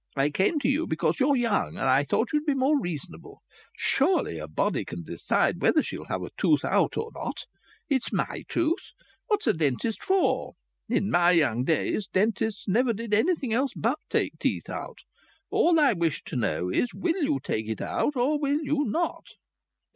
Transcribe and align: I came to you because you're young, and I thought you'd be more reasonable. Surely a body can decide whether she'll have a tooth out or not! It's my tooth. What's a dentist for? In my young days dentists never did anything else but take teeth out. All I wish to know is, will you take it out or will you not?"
I 0.15 0.31
came 0.31 0.57
to 0.61 0.67
you 0.67 0.87
because 0.87 1.19
you're 1.19 1.35
young, 1.35 1.77
and 1.77 1.87
I 1.87 2.03
thought 2.03 2.29
you'd 2.33 2.47
be 2.47 2.55
more 2.55 2.79
reasonable. 2.81 3.43
Surely 3.77 4.39
a 4.39 4.47
body 4.47 4.83
can 4.83 5.03
decide 5.03 5.61
whether 5.61 5.83
she'll 5.83 6.05
have 6.05 6.23
a 6.23 6.31
tooth 6.37 6.65
out 6.65 6.97
or 6.97 7.11
not! 7.13 7.45
It's 7.87 8.11
my 8.11 8.43
tooth. 8.49 8.93
What's 9.27 9.45
a 9.45 9.53
dentist 9.53 10.03
for? 10.03 10.53
In 10.89 11.11
my 11.11 11.29
young 11.33 11.63
days 11.65 12.07
dentists 12.07 12.67
never 12.67 12.93
did 12.93 13.13
anything 13.13 13.53
else 13.53 13.73
but 13.75 13.99
take 14.09 14.31
teeth 14.39 14.71
out. 14.71 14.97
All 15.51 15.79
I 15.79 15.93
wish 15.93 16.23
to 16.23 16.35
know 16.35 16.69
is, 16.69 16.95
will 16.95 17.21
you 17.23 17.39
take 17.39 17.69
it 17.69 17.79
out 17.79 18.15
or 18.15 18.39
will 18.39 18.63
you 18.63 18.83
not?" 18.85 19.25